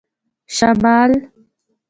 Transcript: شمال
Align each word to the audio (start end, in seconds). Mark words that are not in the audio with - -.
شمال 0.55 1.11